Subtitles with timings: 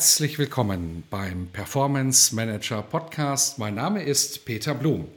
[0.00, 3.58] Herzlich willkommen beim Performance Manager Podcast.
[3.58, 5.08] Mein Name ist Peter Blum.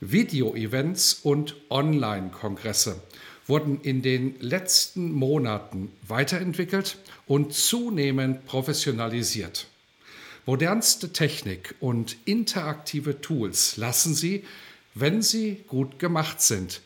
[0.00, 3.00] Video-Events und Online-Kongresse
[3.46, 9.68] wurden in den letzten Monaten weiterentwickelt und zunehmend professionalisiert.
[10.44, 14.42] Modernste Technik und interaktive Tools lassen sie,
[14.92, 16.80] wenn sie gut gemacht sind,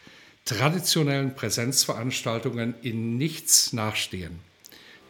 [0.44, 4.40] traditionellen Präsenzveranstaltungen in nichts nachstehen.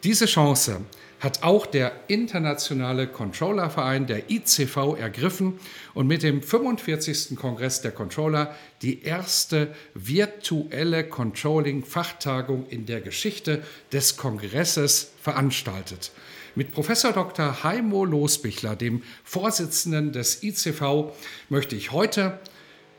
[0.04, 0.82] Diese Chance
[1.20, 5.58] hat auch der internationale Controllerverein, der ICV, ergriffen
[5.94, 7.36] und mit dem 45.
[7.36, 13.62] Kongress der Controller die erste virtuelle Controlling-Fachtagung in der Geschichte
[13.92, 16.12] des Kongresses veranstaltet.
[16.56, 17.64] Mit Professor Dr.
[17.64, 21.12] Heimo Losbichler, dem Vorsitzenden des ICV,
[21.48, 22.38] möchte ich heute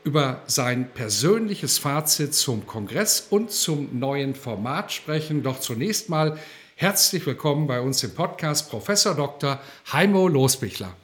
[0.04, 5.42] über sein persönliches Fazit zum Kongress und zum neuen Format sprechen.
[5.42, 6.38] Doch zunächst mal
[6.78, 9.58] Herzlich willkommen bei uns im Podcast Professor Dr.
[9.94, 10.94] Heimo Losbichler.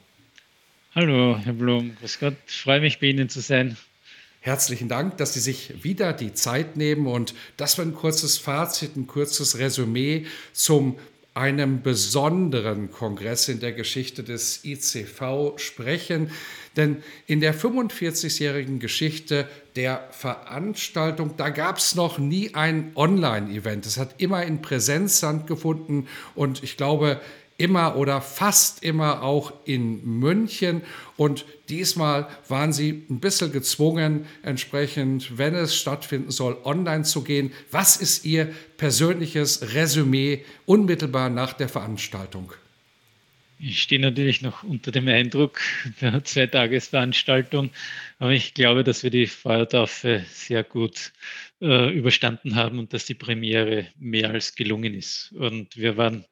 [0.94, 1.96] Hallo, Herr Blum.
[1.98, 2.34] Grüß Gott.
[2.46, 3.78] Ich freue mich, bei Ihnen zu sein.
[4.40, 8.96] Herzlichen Dank, dass Sie sich wieder die Zeit nehmen und dass wir ein kurzes Fazit,
[8.96, 10.98] ein kurzes Resümee zum
[11.34, 16.30] einem besonderen Kongress in der Geschichte des ICV sprechen.
[16.76, 23.86] Denn in der 45-jährigen Geschichte der Veranstaltung, da gab es noch nie ein Online-Event.
[23.86, 27.20] Es hat immer in Präsenz stattgefunden und ich glaube,
[27.62, 30.82] immer oder fast immer auch in München.
[31.16, 37.52] Und diesmal waren sie ein bisschen gezwungen, entsprechend, wenn es stattfinden soll, online zu gehen.
[37.70, 42.52] Was ist Ihr persönliches Resümee unmittelbar nach der Veranstaltung?
[43.60, 45.60] Ich stehe natürlich noch unter dem Eindruck
[46.00, 47.70] der Zweitagesveranstaltung,
[48.18, 51.12] aber ich glaube, dass wir die Feuertaufe sehr gut
[51.60, 55.30] äh, überstanden haben und dass die Premiere mehr als gelungen ist.
[55.38, 56.24] Und wir waren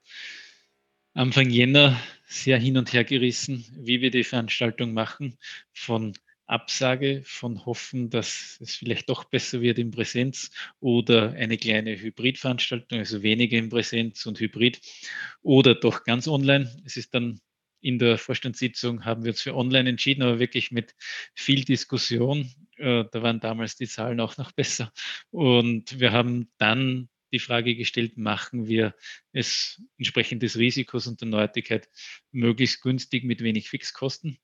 [1.21, 5.37] Anfang Jänner sehr hin und her gerissen, wie wir die Veranstaltung machen,
[5.71, 6.15] von
[6.47, 13.01] Absage, von Hoffen, dass es vielleicht doch besser wird in Präsenz oder eine kleine Hybridveranstaltung,
[13.01, 14.81] also weniger in Präsenz und Hybrid
[15.43, 16.75] oder doch ganz online.
[16.87, 17.43] Es ist dann
[17.83, 20.95] in der Vorstandssitzung haben wir uns für online entschieden, aber wirklich mit
[21.35, 22.51] viel Diskussion.
[22.79, 24.91] Äh, da waren damals die Zahlen auch noch besser.
[25.31, 28.95] Und wir haben dann die Frage gestellt, machen wir
[29.33, 31.89] es entsprechend des Risikos und der Neuartigkeit
[32.33, 34.39] möglichst günstig mit wenig Fixkosten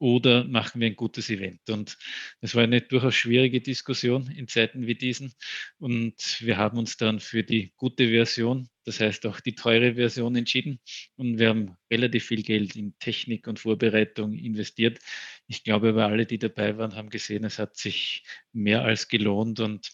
[0.00, 1.68] oder machen wir ein gutes Event?
[1.68, 1.98] Und
[2.40, 5.34] das war eine durchaus schwierige Diskussion in Zeiten wie diesen.
[5.78, 10.36] Und wir haben uns dann für die gute Version, das heißt auch die teure Version
[10.36, 10.80] entschieden.
[11.16, 15.00] Und wir haben relativ viel Geld in Technik und Vorbereitung investiert.
[15.46, 19.60] Ich glaube aber alle, die dabei waren, haben gesehen, es hat sich mehr als gelohnt
[19.60, 19.90] und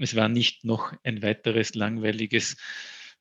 [0.00, 2.56] es war nicht noch ein weiteres langweiliges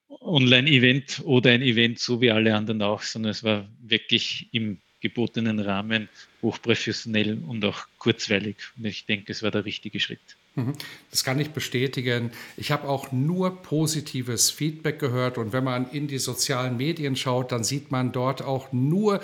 [0.09, 5.59] Online-Event oder ein Event so wie alle anderen auch, sondern es war wirklich im gebotenen
[5.59, 6.09] Rahmen
[6.41, 8.57] hochprofessionell und auch kurzweilig.
[8.77, 10.19] Und ich denke, es war der richtige Schritt.
[10.55, 10.73] Mhm.
[11.11, 12.31] Das kann ich bestätigen.
[12.57, 17.51] Ich habe auch nur positives Feedback gehört und wenn man in die sozialen Medien schaut,
[17.51, 19.21] dann sieht man dort auch nur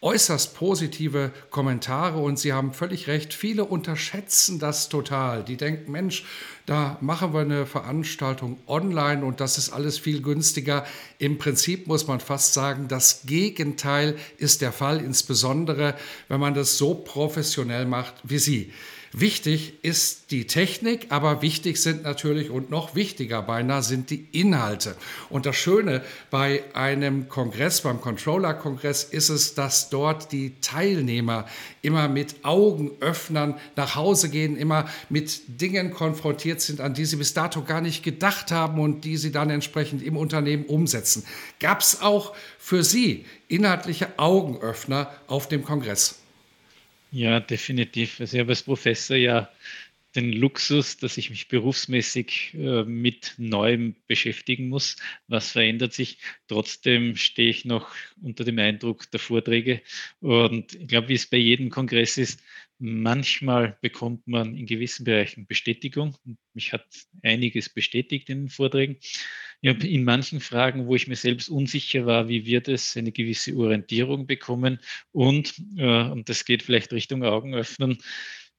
[0.00, 3.34] äußerst positive Kommentare und Sie haben völlig recht.
[3.34, 5.44] Viele unterschätzen das total.
[5.44, 6.24] Die denken, Mensch,
[6.66, 10.86] da machen wir eine Veranstaltung online und das ist alles viel günstiger.
[11.18, 15.94] Im Prinzip muss man fast sagen, das Gegenteil ist der Fall, insbesondere
[16.28, 18.72] wenn man das so professionell macht wie Sie.
[19.12, 24.96] Wichtig ist die Technik, aber wichtig sind natürlich und noch wichtiger beinahe sind die Inhalte.
[25.30, 31.46] Und das Schöne bei einem Kongress, beim Controller-Kongress, ist es, dass dort die Teilnehmer
[31.80, 37.32] immer mit Augenöffnern nach Hause gehen, immer mit Dingen konfrontiert sind, an die sie bis
[37.32, 41.24] dato gar nicht gedacht haben und die sie dann entsprechend im Unternehmen umsetzen.
[41.60, 46.16] Gab es auch für Sie inhaltliche Augenöffner auf dem Kongress?
[47.10, 48.20] Ja, definitiv.
[48.20, 49.50] Also ich habe als Professor ja
[50.14, 54.96] den Luxus, dass ich mich berufsmäßig äh, mit Neuem beschäftigen muss.
[55.26, 56.18] Was verändert sich?
[56.48, 59.82] Trotzdem stehe ich noch unter dem Eindruck der Vorträge.
[60.20, 62.42] Und ich glaube, wie es bei jedem Kongress ist,
[62.78, 66.16] Manchmal bekommt man in gewissen Bereichen Bestätigung.
[66.54, 66.86] Mich hat
[67.22, 68.98] einiges bestätigt in den Vorträgen.
[69.60, 73.10] Ich habe in manchen Fragen, wo ich mir selbst unsicher war, wie wird es, eine
[73.10, 74.78] gewisse Orientierung bekommen.
[75.10, 77.98] Und, äh, und das geht vielleicht Richtung Augen öffnen,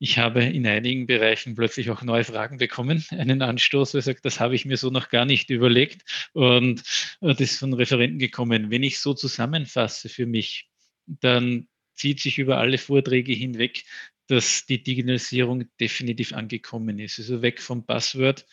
[0.02, 4.20] ich habe in einigen Bereichen plötzlich auch neue Fragen bekommen, einen Anstoß, wo ich sage,
[4.24, 6.30] das habe ich mir so noch gar nicht überlegt.
[6.32, 6.80] Und
[7.22, 8.72] äh, das ist von Referenten gekommen.
[8.72, 10.70] Wenn ich so zusammenfasse für mich,
[11.06, 11.68] dann
[12.00, 13.86] zieht sich über alle Vorträge hinweg,
[14.30, 17.18] dass die Digitalisierung definitiv angekommen ist.
[17.18, 18.46] Also weg vom Passwort,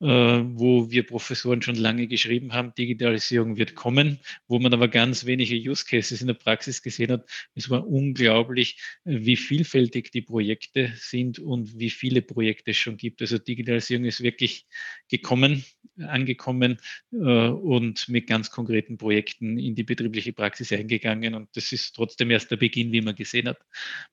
[0.00, 5.26] äh, wo wir Professoren schon lange geschrieben haben, Digitalisierung wird kommen, wo man aber ganz
[5.26, 7.28] wenige Use Cases in der Praxis gesehen hat.
[7.56, 13.20] Es war unglaublich, wie vielfältig die Projekte sind und wie viele Projekte es schon gibt.
[13.20, 14.66] Also Digitalisierung ist wirklich
[15.08, 15.64] gekommen,
[15.98, 16.78] angekommen
[17.12, 21.34] äh, und mit ganz konkreten Projekten in die betriebliche Praxis eingegangen.
[21.34, 23.58] Und das ist trotzdem erst der Beginn, wie man gesehen hat.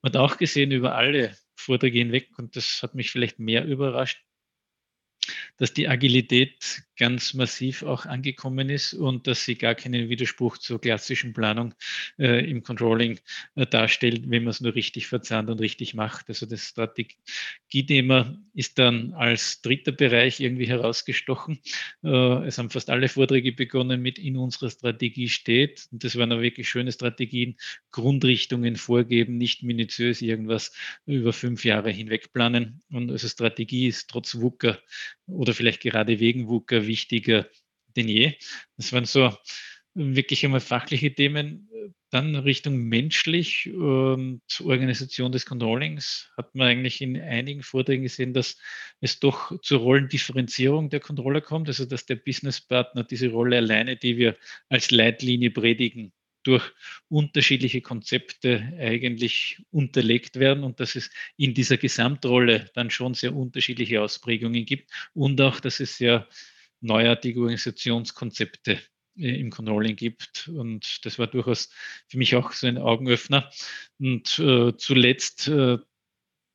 [0.01, 4.23] Man hat auch gesehen, über alle Vorträge hinweg, und das hat mich vielleicht mehr überrascht,
[5.57, 10.79] dass die Agilität ganz massiv auch angekommen ist und dass sie gar keinen Widerspruch zur
[10.79, 11.73] klassischen Planung
[12.19, 13.19] äh, im Controlling
[13.55, 16.29] äh, darstellt, wenn man es nur richtig verzahnt und richtig macht.
[16.29, 21.59] Also das Strategiethema ist dann als dritter Bereich irgendwie herausgestochen.
[22.03, 25.87] Äh, es haben fast alle Vorträge begonnen mit in unserer Strategie steht.
[25.91, 27.57] Und das waren auch wirklich schöne Strategien,
[27.89, 30.71] Grundrichtungen vorgeben, nicht minutiös irgendwas
[31.07, 32.83] über fünf Jahre hinweg planen.
[32.91, 34.77] Und also Strategie ist trotz WUKA
[35.27, 37.47] oder vielleicht gerade wegen WUKA wichtiger
[37.95, 38.33] denn je.
[38.77, 39.33] Das waren so
[39.93, 41.69] wirklich einmal fachliche Themen.
[42.09, 48.57] Dann Richtung menschlich und Organisation des Controllings hat man eigentlich in einigen Vorträgen gesehen, dass
[48.99, 54.17] es doch zur Rollendifferenzierung der Controller kommt, also dass der Businesspartner diese Rolle alleine, die
[54.17, 54.37] wir
[54.67, 56.11] als Leitlinie predigen,
[56.43, 56.63] durch
[57.07, 64.01] unterschiedliche Konzepte eigentlich unterlegt werden und dass es in dieser Gesamtrolle dann schon sehr unterschiedliche
[64.01, 66.27] Ausprägungen gibt und auch, dass es ja
[66.81, 68.79] neuartige Organisationskonzepte
[69.17, 70.47] äh, im Controlling gibt.
[70.47, 71.69] Und das war durchaus
[72.07, 73.49] für mich auch so ein Augenöffner.
[73.99, 75.77] Und äh, zuletzt äh,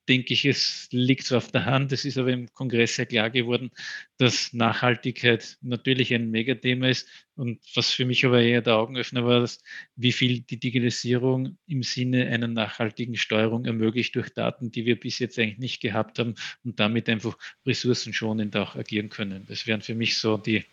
[0.08, 1.92] denke ich, es liegt so auf der Hand.
[1.92, 3.70] Es ist aber im Kongress sehr klar geworden,
[4.18, 7.08] dass Nachhaltigkeit natürlich ein Megathema ist.
[7.36, 9.58] Und was für mich aber eher der Augenöffner war, dass,
[9.94, 15.18] wie viel die Digitalisierung im Sinne einer nachhaltigen Steuerung ermöglicht durch Daten, die wir bis
[15.18, 16.34] jetzt eigentlich nicht gehabt haben
[16.64, 17.36] und damit einfach
[17.66, 19.44] ressourcenschonend auch agieren können.
[19.48, 20.64] Das wären für mich so die,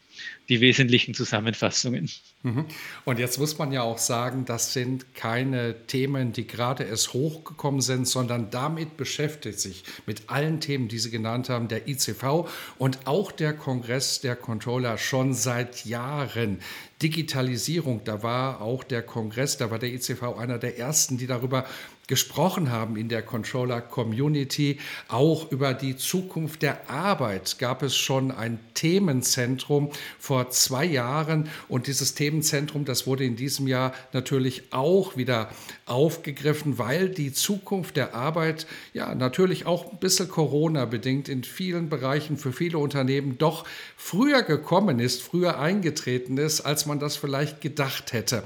[0.49, 2.09] die wesentlichen Zusammenfassungen.
[2.43, 2.65] Mhm.
[3.05, 7.81] Und jetzt muss man ja auch sagen, das sind keine Themen, die gerade erst hochgekommen
[7.81, 13.07] sind, sondern damit beschäftigt sich mit allen Themen, die Sie genannt haben, der ICV und
[13.07, 16.52] auch der Kongress der Controller schon seit Jahren.
[17.01, 21.65] Digitalisierung, da war auch der Kongress, da war der ICV einer der ersten, die darüber
[22.07, 24.79] gesprochen haben in der Controller Community.
[25.07, 31.87] Auch über die Zukunft der Arbeit gab es schon ein Themenzentrum vor zwei Jahren und
[31.87, 35.49] dieses Themenzentrum, das wurde in diesem Jahr natürlich auch wieder
[35.85, 41.89] aufgegriffen, weil die Zukunft der Arbeit ja natürlich auch ein bisschen Corona bedingt in vielen
[41.89, 43.65] Bereichen für viele Unternehmen doch
[43.95, 48.43] früher gekommen ist, früher eingetreten ist, als man das vielleicht gedacht hätte.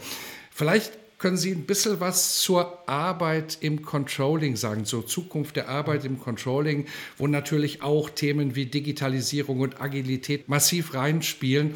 [0.52, 6.06] Vielleicht können Sie ein bisschen was zur Arbeit im Controlling sagen, zur Zukunft der Arbeit
[6.06, 6.86] im Controlling,
[7.18, 11.76] wo natürlich auch Themen wie Digitalisierung und Agilität massiv reinspielen.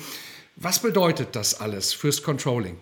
[0.55, 2.77] Was bedeutet das alles fürs Controlling?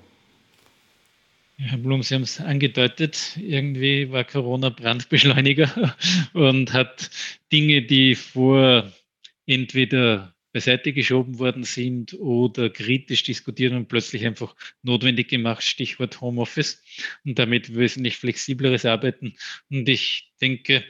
[1.57, 5.95] Herr Blum, Sie haben es angedeutet, irgendwie war Corona Brandbeschleuniger
[6.33, 7.09] und hat
[7.51, 8.89] Dinge, die vor
[9.45, 16.83] entweder beiseite geschoben worden sind oder kritisch diskutiert und plötzlich einfach notwendig gemacht, Stichwort Homeoffice
[17.23, 19.35] und damit wesentlich flexibleres Arbeiten.
[19.69, 20.83] Und ich denke,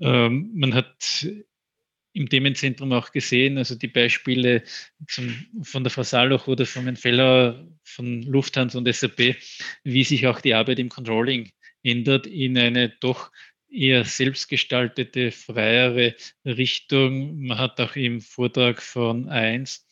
[0.00, 1.26] ähm, man hat
[2.14, 4.62] im Themenzentrum auch gesehen, also die Beispiele
[5.08, 9.36] zum, von der Frau Saloch oder von Herrn Feller von Lufthansa und SAP,
[9.84, 11.52] wie sich auch die Arbeit im Controlling
[11.82, 13.30] ändert in eine doch
[13.72, 16.14] eher selbstgestaltete, freiere
[16.44, 17.40] Richtung.
[17.46, 19.86] Man hat auch im Vortrag von 1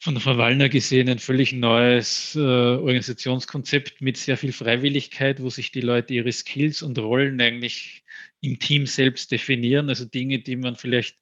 [0.00, 5.72] von Frau Wallner gesehen, ein völlig neues äh, Organisationskonzept mit sehr viel Freiwilligkeit, wo sich
[5.72, 8.04] die Leute ihre Skills und Rollen eigentlich
[8.40, 9.88] im Team selbst definieren.
[9.88, 11.16] Also Dinge, die man vielleicht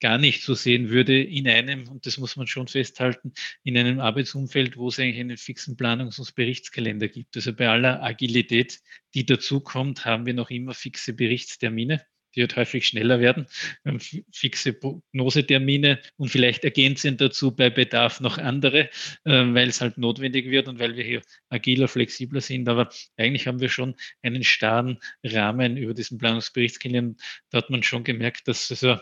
[0.00, 4.00] gar nicht so sehen würde in einem, und das muss man schon festhalten, in einem
[4.00, 7.36] Arbeitsumfeld, wo es eigentlich einen fixen Planungs- und Berichtskalender gibt.
[7.36, 8.80] Also bei aller Agilität,
[9.14, 13.46] die dazukommt, haben wir noch immer fixe Berichtstermine die halt häufig schneller werden,
[14.30, 18.90] fixe Prognosetermine und vielleicht ergänzend dazu bei Bedarf noch andere,
[19.24, 22.68] weil es halt notwendig wird und weil wir hier agiler, flexibler sind.
[22.68, 27.22] Aber eigentlich haben wir schon einen starren Rahmen über diesen Planungsbericht kennengelernt.
[27.48, 28.98] Da hat man schon gemerkt, dass also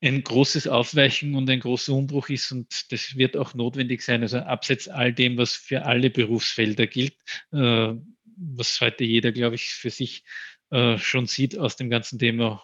[0.00, 4.22] ein großes Aufweichen und ein großer Umbruch ist und das wird auch notwendig sein.
[4.22, 7.16] Also abseits all dem, was für alle Berufsfelder gilt,
[7.52, 7.94] äh,
[8.36, 10.24] was heute jeder, glaube ich, für sich
[10.70, 12.62] äh, schon sieht aus dem ganzen Thema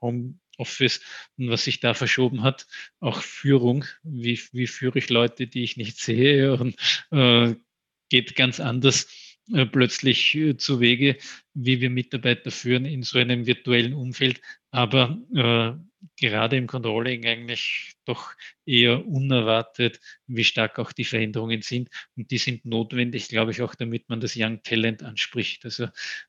[0.00, 1.00] Homeoffice
[1.36, 2.66] und was sich da verschoben hat,
[2.98, 6.54] auch Führung, wie, wie führe ich Leute, die ich nicht sehe?
[6.54, 6.76] Und
[7.12, 7.54] äh,
[8.08, 9.06] geht ganz anders
[9.52, 11.16] äh, plötzlich äh, zu Wege,
[11.54, 17.94] wie wir Mitarbeiter führen in so einem virtuellen Umfeld, aber äh, gerade im Controlling eigentlich
[18.04, 18.32] doch
[18.66, 21.90] eher unerwartet, wie stark auch die Veränderungen sind.
[22.16, 25.64] Und die sind notwendig, glaube ich, auch damit man das Young Talent anspricht.
[25.64, 25.84] Also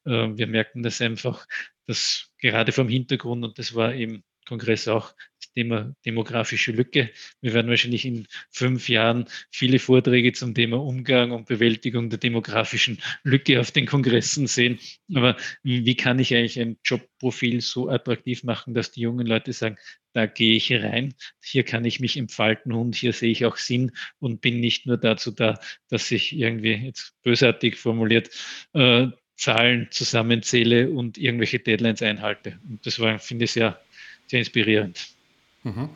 [0.06, 1.48] äh, wir merken das einfach,
[1.86, 5.14] dass gerade vom Hintergrund, und das war im Kongress auch
[5.54, 7.10] Thema demografische Lücke.
[7.42, 13.00] Wir werden wahrscheinlich in fünf Jahren viele Vorträge zum Thema Umgang und Bewältigung der demografischen
[13.24, 14.80] Lücke auf den Kongressen sehen.
[15.14, 19.78] Aber wie kann ich eigentlich ein Jobprofil so attraktiv machen, dass die jungen Leute sagen,
[20.14, 23.92] da gehe ich rein, hier kann ich mich entfalten und hier sehe ich auch Sinn
[24.20, 28.30] und bin nicht nur dazu da, dass ich irgendwie jetzt bösartig formuliert
[28.74, 32.60] äh, Zahlen zusammenzähle und irgendwelche Deadlines einhalte.
[32.70, 33.82] Und das war, finde ich, sehr
[34.28, 35.13] sehr inspirierend.
[35.64, 35.90] Mhm.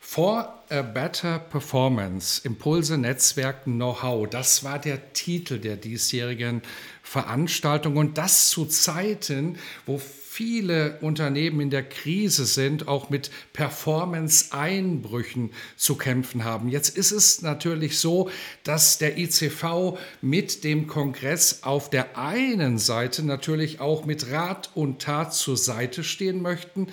[0.00, 6.62] For a Better Performance, Impulse, Netzwerken, Know-how, das war der Titel der diesjährigen
[7.02, 15.50] Veranstaltung und das zu Zeiten, wo viele Unternehmen in der Krise sind, auch mit Performance-Einbrüchen
[15.76, 16.68] zu kämpfen haben.
[16.68, 18.30] Jetzt ist es natürlich so,
[18.62, 25.02] dass der ICV mit dem Kongress auf der einen Seite natürlich auch mit Rat und
[25.02, 26.86] Tat zur Seite stehen möchten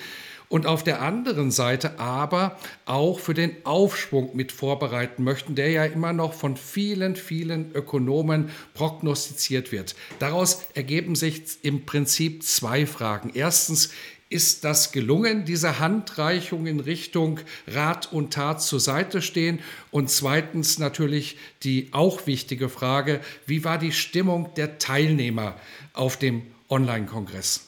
[0.49, 5.85] und auf der anderen Seite aber auch für den Aufschwung mit vorbereiten möchten, der ja
[5.85, 9.95] immer noch von vielen, vielen Ökonomen prognostiziert wird.
[10.19, 13.31] Daraus ergeben sich im Prinzip zwei Fragen.
[13.33, 13.91] Erstens,
[14.27, 19.59] ist das gelungen, diese Handreichung in Richtung Rat und Tat zur Seite stehen?
[19.91, 25.55] Und zweitens natürlich die auch wichtige Frage, wie war die Stimmung der Teilnehmer
[25.93, 27.67] auf dem Online-Kongress?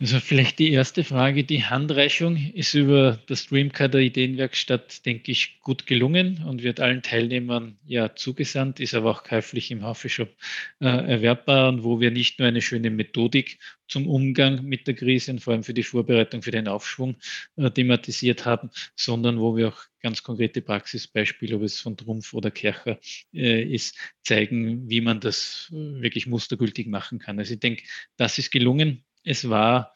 [0.00, 5.86] Also vielleicht die erste Frage, die Handreichung ist über das Dreamcader Ideenwerkstatt, denke ich, gut
[5.86, 10.28] gelungen und wird allen Teilnehmern ja zugesandt, ist aber auch käuflich im Hafishop
[10.78, 15.32] äh, erwerbbar und wo wir nicht nur eine schöne Methodik zum Umgang mit der Krise
[15.32, 17.16] und vor allem für die Vorbereitung für den Aufschwung
[17.56, 22.52] äh, thematisiert haben, sondern wo wir auch ganz konkrete Praxisbeispiele, ob es von Trumpf oder
[22.52, 23.00] Kercher
[23.32, 27.40] äh, ist, zeigen, wie man das äh, wirklich mustergültig machen kann.
[27.40, 27.82] Also ich denke,
[28.16, 29.94] das ist gelungen es war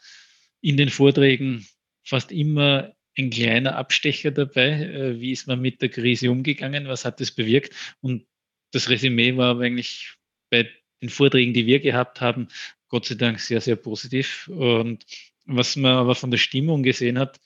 [0.61, 1.67] in den Vorträgen
[2.05, 4.69] fast immer ein kleiner Abstecher dabei.
[4.69, 6.87] Äh, wie ist man mit der Krise umgegangen?
[6.87, 7.75] Was hat das bewirkt?
[8.01, 8.27] Und
[8.73, 10.15] das Resümee war eigentlich
[10.51, 10.71] bei
[11.01, 12.49] den Vorträgen, die wir gehabt haben,
[12.89, 14.49] Gott sei Dank sehr, sehr positiv.
[14.49, 15.07] Und
[15.47, 17.41] was man aber von der Stimmung gesehen hat,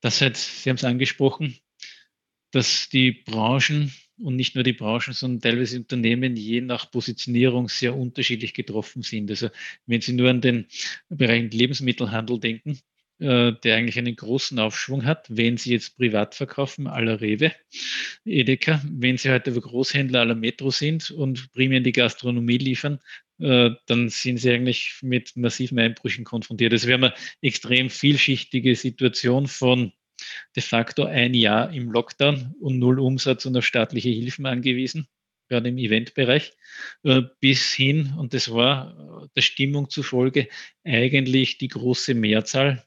[0.00, 1.58] das hat, Sie haben es angesprochen,
[2.52, 7.96] dass die Branchen und nicht nur die Branchen, sondern teilweise Unternehmen je nach Positionierung sehr
[7.96, 9.30] unterschiedlich getroffen sind.
[9.30, 9.48] Also
[9.86, 10.66] wenn Sie nur an den
[11.08, 12.80] Bereich Lebensmittelhandel denken,
[13.20, 17.52] äh, der eigentlich einen großen Aufschwung hat, wenn Sie jetzt privat verkaufen, aller Rewe,
[18.24, 23.00] Edeka, wenn Sie heute Großhändler aller Metro sind und primär in die Gastronomie liefern,
[23.40, 26.72] äh, dann sind Sie eigentlich mit massiven Einbrüchen konfrontiert.
[26.72, 29.92] Also wir haben eine extrem vielschichtige Situation von
[30.56, 35.08] de facto ein Jahr im Lockdown und null Umsatz und auf staatliche Hilfen angewiesen,
[35.48, 36.52] gerade im Eventbereich,
[37.04, 40.48] äh, bis hin, und das war äh, der Stimmung zufolge
[40.84, 42.84] eigentlich die große Mehrzahl,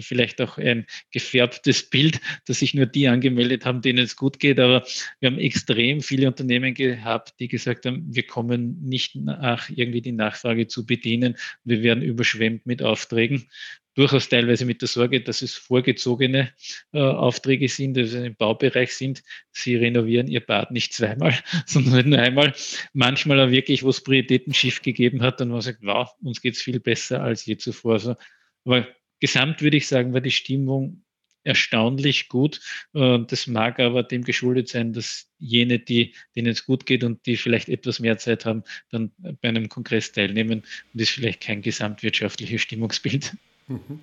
[0.00, 4.58] vielleicht auch ein gefärbtes Bild, dass sich nur die angemeldet haben, denen es gut geht.
[4.58, 4.84] Aber
[5.20, 10.12] wir haben extrem viele Unternehmen gehabt, die gesagt haben, wir kommen nicht nach, irgendwie die
[10.12, 11.36] Nachfrage zu bedienen.
[11.64, 13.48] Wir werden überschwemmt mit Aufträgen
[13.94, 16.52] durchaus teilweise mit der Sorge, dass es vorgezogene
[16.92, 19.22] äh, Aufträge sind, also im Baubereich sind.
[19.52, 21.34] Sie renovieren ihr Bad nicht zweimal,
[21.66, 22.54] sondern nur einmal.
[22.92, 26.62] Manchmal auch wirklich, wo es Prioritätenschiff gegeben hat, dann es sagt, wow, uns geht es
[26.62, 27.94] viel besser als je zuvor.
[27.94, 28.16] Also,
[28.64, 28.86] aber
[29.24, 31.02] gesamt würde ich sagen, war die Stimmung
[31.44, 32.60] erstaunlich gut.
[32.92, 37.38] Das mag aber dem geschuldet sein, dass jene, die, denen es gut geht und die
[37.38, 40.60] vielleicht etwas mehr Zeit haben, dann bei einem Kongress teilnehmen.
[40.60, 43.32] Und das ist vielleicht kein gesamtwirtschaftliches Stimmungsbild.
[43.68, 43.98] Mhm.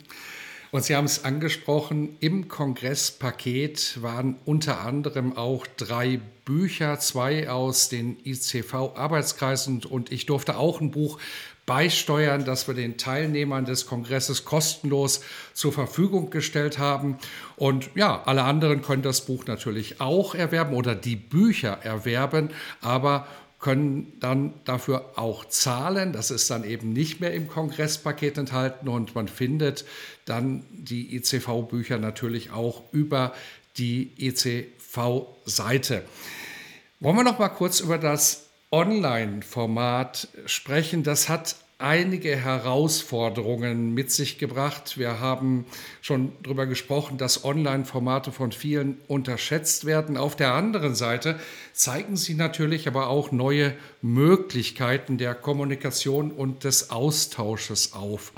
[0.72, 7.90] Und Sie haben es angesprochen, im Kongresspaket waren unter anderem auch drei Bücher, zwei aus
[7.90, 11.20] den ICV-Arbeitskreisen und ich durfte auch ein Buch
[11.66, 15.22] beisteuern, das wir den Teilnehmern des Kongresses kostenlos
[15.54, 17.18] zur Verfügung gestellt haben.
[17.56, 22.50] Und ja, alle anderen können das Buch natürlich auch erwerben oder die Bücher erwerben,
[22.82, 23.28] aber
[23.62, 26.14] können dann dafür auch zahlen.
[26.14, 29.86] Das ist dann eben nicht mehr im Kongresspaket enthalten und man findet
[30.26, 33.34] dann die ICV-Bücher natürlich auch über
[33.78, 36.04] die ICV-Seite.
[37.00, 41.04] Wollen wir noch mal kurz über das Online-Format sprechen?
[41.04, 44.98] Das hat einige Herausforderungen mit sich gebracht.
[44.98, 45.66] Wir haben
[46.02, 50.16] schon darüber gesprochen, dass Online-Formate von vielen unterschätzt werden.
[50.16, 51.40] Auf der anderen Seite
[51.74, 58.32] zeigen sie natürlich aber auch neue Möglichkeiten der Kommunikation und des Austausches auf.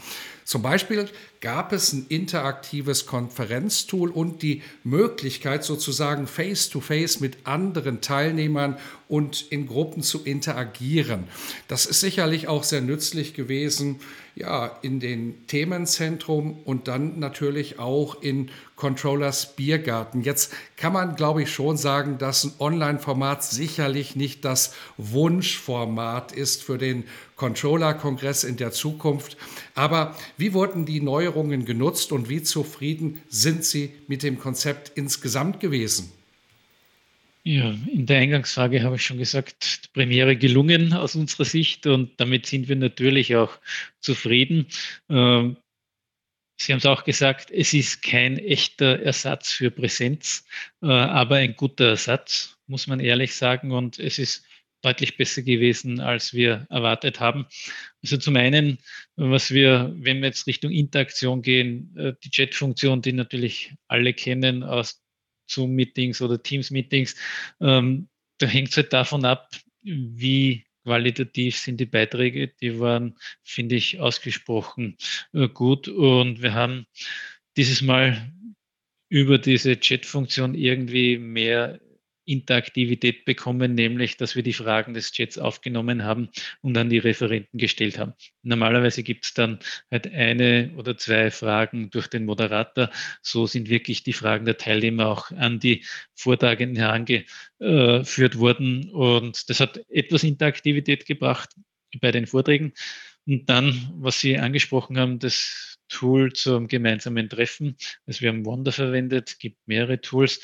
[0.45, 1.09] Zum Beispiel
[1.41, 9.51] gab es ein interaktives Konferenztool und die Möglichkeit, sozusagen face-to-face -face mit anderen Teilnehmern und
[9.51, 11.27] in Gruppen zu interagieren.
[11.67, 13.99] Das ist sicherlich auch sehr nützlich gewesen,
[14.35, 20.21] ja, in den Themenzentrum und dann natürlich auch in Controllers Biergarten.
[20.21, 26.63] Jetzt kann man, glaube ich, schon sagen, dass ein Online-Format sicherlich nicht das Wunschformat ist
[26.63, 27.03] für den
[27.43, 29.35] Controller-Kongress in der Zukunft.
[29.75, 35.59] Aber wie wurden die Neuerungen genutzt und wie zufrieden sind Sie mit dem Konzept insgesamt
[35.59, 36.09] gewesen?
[37.43, 42.45] Ja, in der Eingangsfrage habe ich schon gesagt, Premiere gelungen aus unserer Sicht und damit
[42.45, 43.59] sind wir natürlich auch
[43.99, 44.67] zufrieden.
[45.09, 45.57] Ähm,
[46.55, 50.45] Sie haben es auch gesagt, es ist kein echter Ersatz für Präsenz,
[50.81, 53.73] äh, aber ein guter Ersatz, muss man ehrlich sagen.
[53.73, 54.45] Und es ist
[54.83, 57.47] deutlich besser gewesen, als wir erwartet haben.
[58.03, 58.77] Also zum einen,
[59.15, 64.63] was wir, wenn wir jetzt Richtung Interaktion gehen, äh, die Chat-Funktion, die natürlich alle kennen
[64.63, 65.01] aus
[65.47, 67.15] Zoom-Meetings oder Teams-Meetings,
[67.61, 69.49] ähm, da hängt es halt davon ab,
[69.81, 72.49] wie qualitativ sind die Beiträge.
[72.61, 74.97] Die waren, finde ich, ausgesprochen
[75.33, 75.87] äh, gut.
[75.87, 76.85] Und wir haben
[77.55, 78.33] dieses Mal
[79.09, 81.79] über diese Chat-Funktion irgendwie mehr
[82.25, 86.29] Interaktivität bekommen, nämlich dass wir die Fragen des Chats aufgenommen haben
[86.61, 88.13] und an die Referenten gestellt haben.
[88.41, 89.59] Normalerweise gibt es dann
[89.91, 92.89] halt eine oder zwei Fragen durch den Moderator.
[93.21, 95.83] So sind wirklich die Fragen der Teilnehmer auch an die
[96.15, 98.89] Vortragenden herangeführt worden.
[98.89, 101.49] Und das hat etwas Interaktivität gebracht
[102.01, 102.73] bei den Vorträgen.
[103.25, 107.77] Und dann, was Sie angesprochen haben, das Tool zum gemeinsamen Treffen.
[108.05, 110.43] Also wir haben Wonder verwendet, gibt mehrere Tools.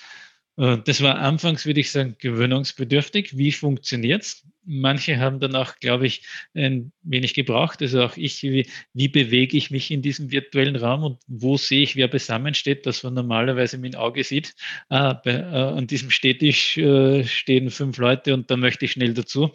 [0.59, 3.37] Äh, das war anfangs, würde ich sagen, gewöhnungsbedürftig.
[3.37, 4.45] Wie funktioniert's?
[4.65, 7.81] Manche haben dann auch, glaube ich, ein wenig gebraucht.
[7.81, 11.81] Also auch ich, wie, wie bewege ich mich in diesem virtuellen Raum und wo sehe
[11.81, 14.53] ich, wer beisammen steht, das man normalerweise mit dem Auge sieht.
[14.89, 19.13] Ah, bei, äh, an diesem Städtisch äh, stehen fünf Leute und da möchte ich schnell
[19.13, 19.51] dazu.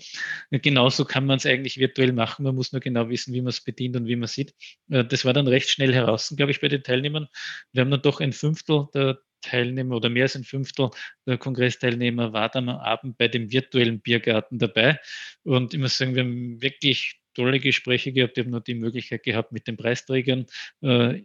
[0.50, 2.44] Genauso kann man es eigentlich virtuell machen.
[2.44, 4.54] Man muss nur genau wissen, wie man es bedient und wie man sieht.
[4.90, 7.28] Äh, das war dann recht schnell heraus, glaube ich, bei den Teilnehmern.
[7.72, 10.90] Wir haben dann doch ein Fünftel der Teilnehmer oder mehr als ein Fünftel
[11.26, 14.98] der Kongressteilnehmer war dann am Abend bei dem virtuellen Biergarten dabei.
[15.42, 18.38] Und ich muss sagen, wir haben wirklich tolle Gespräche gehabt.
[18.38, 20.46] Ich habe noch die Möglichkeit gehabt, mit den Preisträgern
[20.82, 21.22] äh,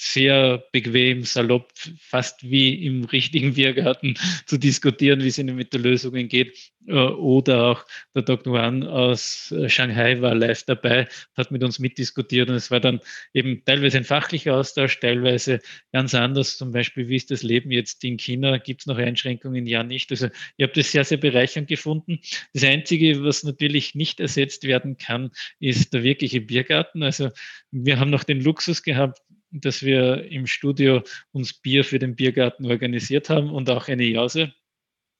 [0.00, 4.14] sehr bequem, salopp, fast wie im richtigen Biergarten
[4.46, 6.72] zu diskutieren, wie es ihnen mit den Lösungen geht.
[6.86, 8.54] Äh, oder auch der Dr.
[8.54, 13.00] Wan aus äh, Shanghai war live dabei, hat mit uns mitdiskutiert und es war dann
[13.34, 15.60] eben teilweise ein fachlicher Austausch, teilweise
[15.92, 16.56] ganz anders.
[16.56, 18.56] Zum Beispiel, wie ist das Leben jetzt in China?
[18.56, 19.66] Gibt es noch Einschränkungen?
[19.66, 20.10] Ja, nicht.
[20.10, 22.20] Also ich habe das sehr, sehr bereichernd gefunden.
[22.54, 27.02] Das Einzige, was natürlich nicht ersetzt werden kann, ist der wirkliche Biergarten.
[27.02, 27.28] Also
[27.70, 32.66] wir haben noch den Luxus gehabt, dass wir im Studio uns Bier für den Biergarten
[32.66, 34.52] organisiert haben und auch eine Jause.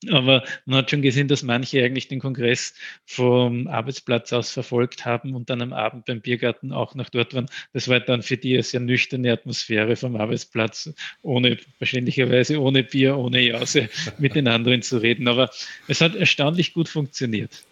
[0.09, 5.35] Aber man hat schon gesehen, dass manche eigentlich den Kongress vom Arbeitsplatz aus verfolgt haben
[5.35, 7.51] und dann am Abend beim Biergarten auch noch dort waren.
[7.75, 10.90] Das war dann für die eine sehr nüchterne Atmosphäre vom Arbeitsplatz,
[11.21, 15.29] ohne, verständlicherweise ohne Bier, ohne Jause mit den anderen zu reden.
[15.29, 15.51] Aber
[15.87, 17.62] es hat erstaunlich gut funktioniert.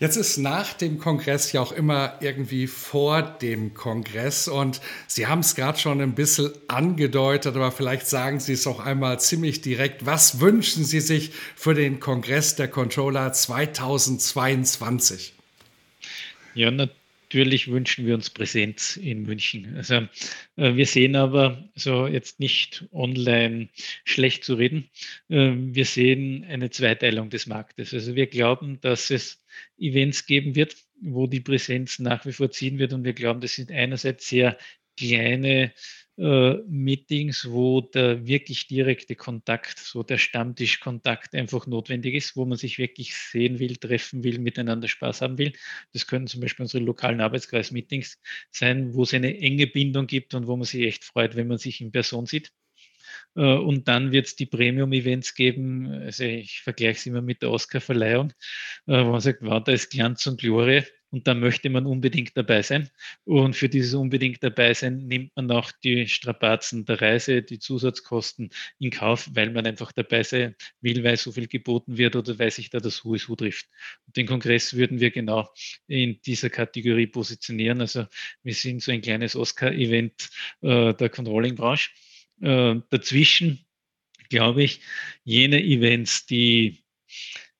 [0.00, 5.40] Jetzt ist nach dem Kongress ja auch immer irgendwie vor dem Kongress und Sie haben
[5.40, 10.06] es gerade schon ein bisschen angedeutet, aber vielleicht sagen Sie es auch einmal ziemlich direkt.
[10.06, 15.34] Was wünschen Sie sich für den Kongress der Controller 2022?
[16.54, 16.70] Ja,
[17.34, 19.74] natürlich wünschen wir uns Präsenz in München.
[19.76, 20.06] Also
[20.54, 23.68] äh, wir sehen aber, so jetzt nicht online
[24.04, 24.88] schlecht zu reden,
[25.28, 27.92] äh, wir sehen eine Zweiteilung des Marktes.
[27.92, 29.44] Also wir glauben, dass es
[29.78, 32.92] Events geben wird, wo die Präsenz nach wie vor ziehen wird.
[32.92, 34.56] Und wir glauben, das sind einerseits sehr
[34.96, 35.72] kleine
[36.16, 42.58] äh, Meetings, wo der wirklich direkte Kontakt, so der Stammtischkontakt einfach notwendig ist, wo man
[42.58, 45.52] sich wirklich sehen will, treffen will, miteinander Spaß haben will.
[45.92, 50.46] Das können zum Beispiel unsere lokalen Arbeitskreis-Meetings sein, wo es eine enge Bindung gibt und
[50.46, 52.52] wo man sich echt freut, wenn man sich in Person sieht.
[53.36, 55.92] Äh, und dann wird es die Premium-Events geben.
[55.92, 58.32] Also ich vergleiche es immer mit der Oscar-Verleihung,
[58.86, 60.82] äh, wo man sagt, wow, da ist Glanz und Glorie
[61.14, 62.90] und da möchte man unbedingt dabei sein.
[63.22, 68.50] Und für dieses unbedingt dabei sein nimmt man auch die Strapazen der Reise, die Zusatzkosten
[68.80, 72.50] in Kauf, weil man einfach dabei sein will, weil so viel geboten wird oder weil
[72.50, 73.68] sich da das Who is Who trifft.
[74.08, 75.48] Und den Kongress würden wir genau
[75.86, 77.80] in dieser Kategorie positionieren.
[77.80, 78.06] Also
[78.42, 80.30] wir sind so ein kleines Oscar-Event
[80.62, 81.90] äh, der Controlling-Branche.
[82.40, 83.64] Äh, dazwischen,
[84.30, 84.80] glaube ich,
[85.22, 86.84] jene Events, die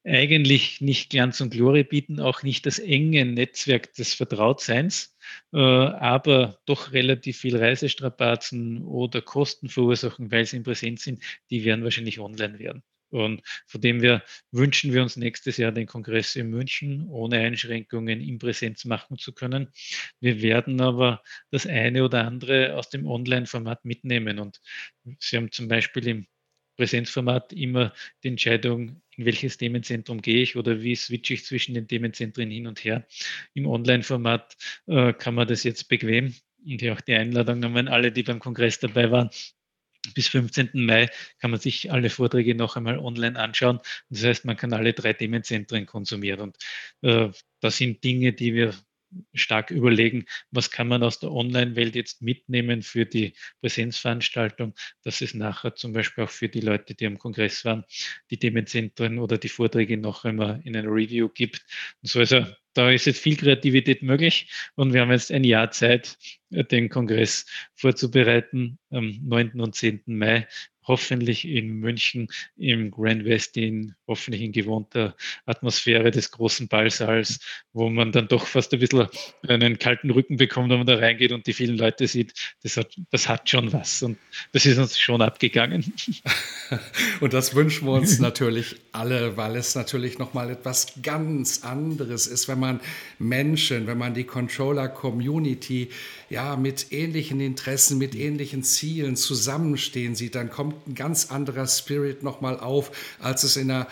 [0.04, 5.16] eigentlich nicht Glanz und Glorie bieten, auch nicht das enge Netzwerk des Vertrautseins,
[5.52, 11.64] äh, aber doch relativ viel Reisestrapazen oder Kosten verursachen, weil sie in Präsenz sind, die
[11.64, 12.82] werden wahrscheinlich online werden.
[13.14, 18.20] Und von dem her wünschen wir uns nächstes Jahr den Kongress in München ohne Einschränkungen
[18.20, 19.68] in Präsenz machen zu können.
[20.18, 24.40] Wir werden aber das eine oder andere aus dem Online-Format mitnehmen.
[24.40, 24.60] Und
[25.20, 26.26] Sie haben zum Beispiel im
[26.76, 31.88] Präsenzformat immer die Entscheidung, in welches Themenzentrum gehe ich oder wie switche ich zwischen den
[31.88, 33.06] Themenzentren hin und her.
[33.54, 34.56] Im Online-Format
[34.86, 36.34] äh, kann man das jetzt bequem
[36.66, 39.30] und hier auch die Einladung nochmal alle, die beim Kongress dabei waren,
[40.14, 40.70] bis 15.
[40.74, 41.08] Mai
[41.38, 43.80] kann man sich alle Vorträge noch einmal online anschauen.
[44.10, 46.40] Das heißt, man kann alle drei Themenzentren konsumieren.
[46.40, 46.56] Und
[47.02, 48.74] äh, das sind Dinge, die wir
[49.34, 55.34] stark überlegen, was kann man aus der Online-Welt jetzt mitnehmen für die Präsenzveranstaltung, dass es
[55.34, 57.84] nachher zum Beispiel auch für die Leute, die am Kongress waren,
[58.30, 61.64] die Themenzentren oder die Vorträge noch einmal in einer Review gibt.
[62.02, 65.70] Und so also da ist jetzt viel Kreativität möglich und wir haben jetzt ein Jahr
[65.70, 66.18] Zeit,
[66.50, 69.60] den Kongress vorzubereiten am 9.
[69.60, 70.02] und 10.
[70.06, 70.46] Mai
[70.86, 75.14] hoffentlich in München im Grand West in hoffentlich in gewohnter
[75.46, 77.40] Atmosphäre des großen Ballsaals,
[77.72, 79.08] wo man dann doch fast ein bisschen
[79.46, 82.34] einen kalten Rücken bekommt, wenn man da reingeht und die vielen Leute sieht.
[82.62, 84.18] Das hat, das hat schon was und
[84.52, 85.92] das ist uns schon abgegangen.
[87.20, 92.48] Und das wünschen wir uns natürlich alle, weil es natürlich nochmal etwas ganz anderes ist,
[92.48, 92.80] wenn man
[93.18, 95.90] Menschen, wenn man die Controller-Community
[96.30, 102.22] ja mit ähnlichen Interessen, mit ähnlichen Zielen zusammenstehen sieht, dann kommt ein ganz anderer Spirit
[102.22, 102.90] nochmal auf,
[103.20, 103.86] als es in einer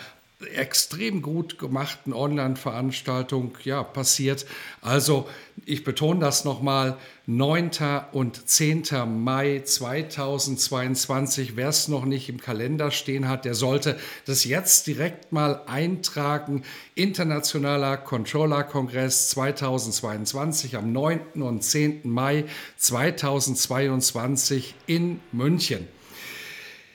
[0.53, 4.45] extrem gut gemachten Online-Veranstaltung ja, passiert.
[4.81, 5.27] Also
[5.65, 7.71] ich betone das nochmal, 9.
[8.11, 8.83] und 10.
[9.23, 15.31] Mai 2022, wer es noch nicht im Kalender stehen hat, der sollte das jetzt direkt
[15.31, 16.63] mal eintragen.
[16.95, 21.41] Internationaler Controller-Kongress 2022 am 9.
[21.41, 22.01] und 10.
[22.03, 22.43] Mai
[22.77, 25.87] 2022 in München.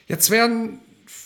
[0.07, 0.81] Jetzt werden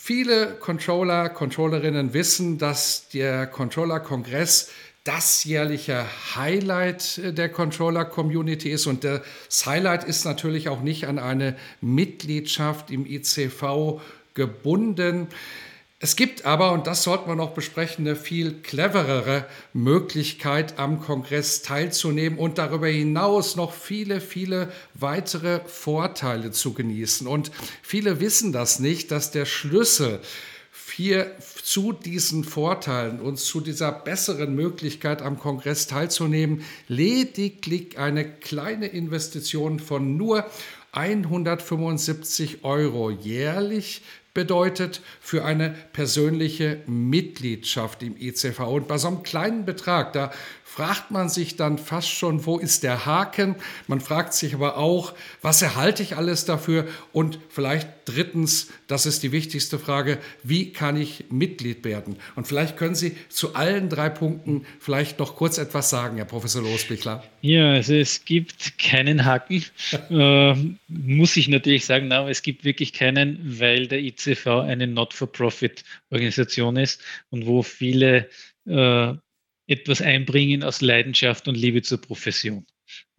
[0.05, 4.69] Viele Controller, Controllerinnen wissen, dass der Controller-Kongress
[5.05, 8.85] das jährliche Highlight der Controller-Community ist.
[8.85, 14.01] Und das Highlight ist natürlich auch nicht an eine Mitgliedschaft im ICV
[14.33, 15.29] gebunden.
[16.03, 21.61] Es gibt aber, und das sollten wir noch besprechen, eine viel cleverere Möglichkeit, am Kongress
[21.61, 27.25] teilzunehmen und darüber hinaus noch viele, viele weitere Vorteile zu genießen.
[27.25, 30.19] Und viele wissen das nicht, dass der Schlüssel
[30.73, 31.31] für,
[31.63, 39.79] zu diesen Vorteilen und zu dieser besseren Möglichkeit am Kongress teilzunehmen, lediglich eine kleine Investition
[39.79, 40.45] von nur
[40.91, 44.01] 175 Euro jährlich
[44.33, 48.59] bedeutet für eine persönliche Mitgliedschaft im ECV.
[48.61, 50.31] Und bei so einem kleinen Betrag, da
[50.63, 53.55] fragt man sich dann fast schon, wo ist der Haken?
[53.87, 56.87] Man fragt sich aber auch, was erhalte ich alles dafür?
[57.11, 62.17] Und vielleicht drittens, das ist die wichtigste Frage, wie kann ich Mitglied werden?
[62.35, 66.61] Und vielleicht können Sie zu allen drei Punkten vielleicht noch kurz etwas sagen, Herr Professor
[66.61, 67.23] Losbichler.
[67.41, 69.63] Ja, also es gibt keinen Haken,
[70.09, 70.55] äh,
[70.87, 77.01] muss ich natürlich sagen, aber es gibt wirklich keinen, weil der ICV eine Not-for-Profit-Organisation ist
[77.29, 78.29] und wo viele
[78.65, 79.13] äh,
[79.67, 82.65] etwas einbringen aus Leidenschaft und Liebe zur Profession.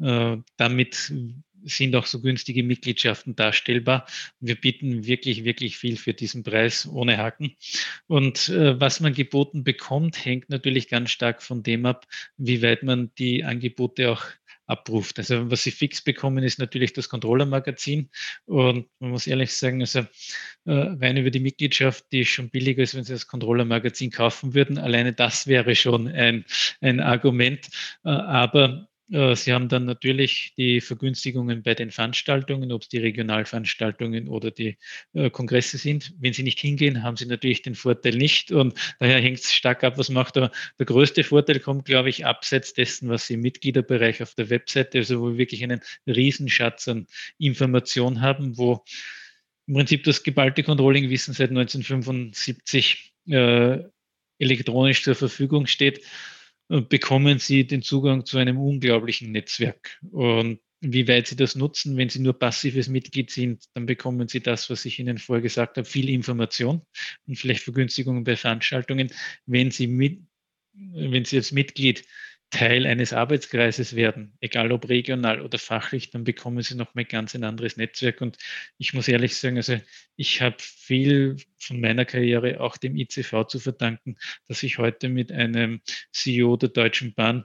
[0.01, 1.13] Äh, damit
[1.65, 4.07] sind auch so günstige Mitgliedschaften darstellbar.
[4.41, 7.57] Wir bieten wirklich, wirklich viel für diesen Preis ohne Haken.
[8.07, 12.83] Und äh, was man geboten bekommt, hängt natürlich ganz stark von dem ab, wie weit
[12.83, 14.25] man die Angebote auch
[14.67, 15.19] abruft.
[15.19, 18.11] Also was Sie fix bekommen, ist natürlich das Controller-Magazin.
[18.47, 22.81] Und man muss ehrlich sagen, also äh, rein über die Mitgliedschaft, die ist schon billiger,
[22.81, 24.79] als wenn Sie das Controller-Magazin kaufen würden.
[24.79, 26.45] Alleine das wäre schon ein,
[26.81, 27.69] ein Argument.
[28.05, 34.29] Äh, aber Sie haben dann natürlich die Vergünstigungen bei den Veranstaltungen, ob es die Regionalveranstaltungen
[34.29, 34.79] oder die
[35.13, 36.15] äh, Kongresse sind.
[36.19, 38.51] Wenn Sie nicht hingehen, haben Sie natürlich den Vorteil nicht.
[38.51, 40.51] Und daher hängt es stark ab, was macht er.
[40.79, 44.99] Der größte Vorteil kommt, glaube ich, abseits dessen, was Sie im Mitgliederbereich auf der Webseite,
[44.99, 48.85] also wo wir wirklich einen Riesenschatz an Informationen haben, wo
[49.67, 53.81] im Prinzip das geballte Controlling-Wissen seit 1975 äh,
[54.39, 56.01] elektronisch zur Verfügung steht
[56.69, 59.99] bekommen Sie den Zugang zu einem unglaublichen Netzwerk.
[60.11, 64.41] Und wie weit Sie das nutzen, wenn Sie nur passives Mitglied sind, dann bekommen Sie
[64.41, 66.83] das, was ich Ihnen vorher gesagt habe, viel Information
[67.27, 69.11] und vielleicht Vergünstigungen bei Veranstaltungen.
[69.47, 70.21] Wenn Sie, mit,
[70.73, 72.05] wenn Sie als Mitglied
[72.55, 77.35] Teil eines Arbeitskreises werden, egal ob regional oder fachlich, dann bekommen sie noch mal ganz
[77.35, 78.21] ein anderes Netzwerk.
[78.21, 78.39] Und
[78.79, 79.81] ich muss ehrlich sagen, also
[80.15, 85.33] ich habe viel von meiner Karriere auch dem ICV zu verdanken, dass ich heute mit
[85.33, 85.81] einem
[86.13, 87.45] CEO der Deutschen Bahn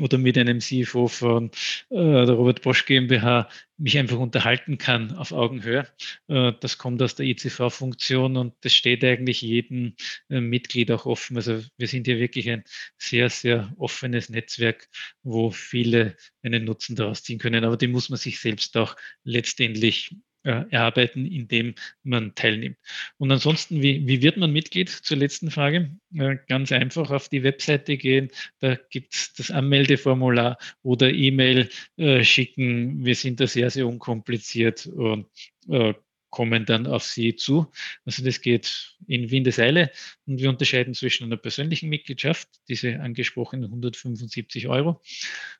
[0.00, 1.50] oder mit einem CFO von
[1.90, 5.86] äh, der Robert Bosch GmbH mich einfach unterhalten kann auf Augenhöhe.
[6.28, 9.94] Äh, das kommt aus der ICV-Funktion und das steht eigentlich jedem
[10.28, 11.36] äh, Mitglied auch offen.
[11.36, 12.64] Also wir sind hier wirklich ein
[12.98, 14.88] sehr, sehr offenes Netzwerk,
[15.22, 17.64] wo viele einen Nutzen daraus ziehen können.
[17.64, 22.78] Aber den muss man sich selbst auch letztendlich äh, erarbeiten, indem man teilnimmt.
[23.18, 24.88] Und ansonsten, wie, wie wird man Mitglied?
[24.88, 25.90] Zur letzten Frage.
[26.14, 32.24] Äh, ganz einfach auf die Webseite gehen, da gibt es das Anmeldeformular oder E-Mail äh,
[32.24, 33.04] schicken.
[33.04, 35.26] Wir sind da sehr, sehr unkompliziert und
[35.68, 35.94] äh,
[36.30, 37.70] kommen dann auf Sie zu.
[38.04, 39.90] Also das geht in Windeseile
[40.26, 45.00] und wir unterscheiden zwischen einer persönlichen Mitgliedschaft, diese angesprochenen 175 Euro,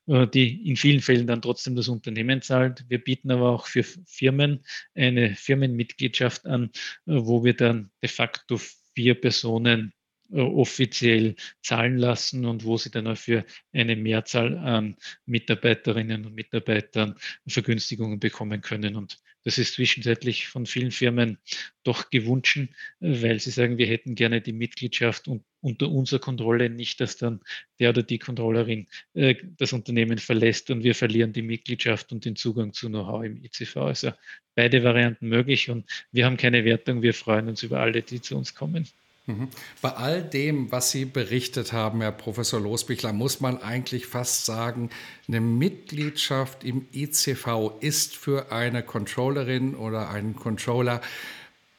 [0.07, 2.85] äh, die in vielen Fällen dann trotzdem das Unternehmen zahlt.
[2.89, 6.71] Wir bieten aber auch für Firmen eine Firmenmitgliedschaft an,
[7.07, 8.59] äh, wo wir dann de facto
[8.95, 9.93] vier Personen
[10.31, 17.15] offiziell zahlen lassen und wo sie dann auch für eine Mehrzahl an Mitarbeiterinnen und Mitarbeitern
[17.47, 18.97] Vergünstigungen bekommen können.
[18.97, 21.39] Und das ist zwischenzeitlich von vielen Firmen
[21.83, 22.69] doch gewünscht,
[23.01, 27.41] weil sie sagen, wir hätten gerne die Mitgliedschaft und unter unserer Kontrolle, nicht, dass dann
[27.79, 32.37] der oder die Controllerin äh, das Unternehmen verlässt und wir verlieren die Mitgliedschaft und den
[32.37, 33.77] Zugang zu Know-how im ICV.
[33.79, 34.13] Also
[34.55, 38.37] beide Varianten möglich und wir haben keine Wertung, wir freuen uns über alle, die zu
[38.37, 38.87] uns kommen.
[39.29, 39.49] Mhm.
[39.83, 44.89] Bei all dem, was Sie berichtet haben, Herr Professor Losbichler, muss man eigentlich fast sagen,
[45.29, 51.03] eine Mitgliedschaft im ICV ist für eine Controllerin oder einen Controller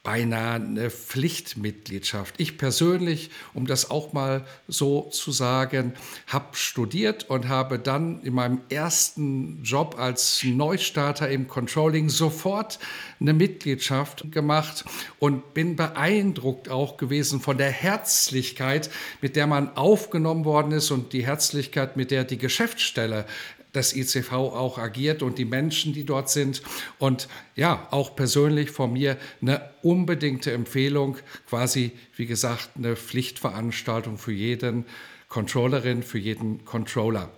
[0.02, 2.36] beinahe eine Pflichtmitgliedschaft.
[2.38, 5.92] Ich persönlich, um das auch mal so zu sagen,
[6.26, 12.78] habe studiert und habe dann in meinem ersten Job als Neustarter im Controlling sofort
[13.20, 14.86] eine Mitgliedschaft gemacht
[15.18, 21.12] und bin beeindruckt auch gewesen von der Herzlichkeit, mit der man aufgenommen worden ist und
[21.12, 23.26] die Herzlichkeit, mit der die Geschäftsstelle
[23.72, 26.62] das ICV auch agiert und die Menschen, die dort sind.
[26.98, 31.16] Und ja, auch persönlich von mir eine unbedingte Empfehlung,
[31.48, 34.86] quasi, wie gesagt, eine Pflichtveranstaltung für jeden
[35.28, 37.30] Controllerin, für jeden Controller.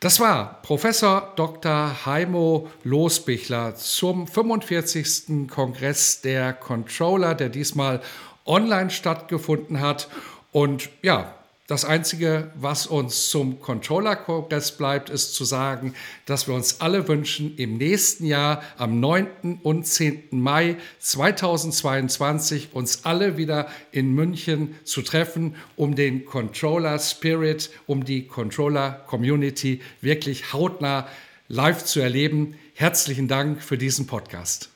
[0.00, 2.04] Das war Professor Dr.
[2.04, 5.48] Heimo Losbichler zum 45.
[5.48, 8.02] Kongress der Controller, der diesmal
[8.44, 10.08] online stattgefunden hat.
[10.52, 11.34] Und ja,
[11.66, 17.56] das Einzige, was uns zum Controller-Kongress bleibt, ist zu sagen, dass wir uns alle wünschen,
[17.56, 19.60] im nächsten Jahr am 9.
[19.64, 20.28] und 10.
[20.30, 29.80] Mai 2022 uns alle wieder in München zu treffen, um den Controller-Spirit, um die Controller-Community
[30.00, 31.08] wirklich hautnah
[31.48, 32.54] live zu erleben.
[32.74, 34.70] Herzlichen Dank für diesen Podcast.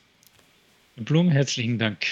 [0.97, 2.07] Blum, herzlichen Dank.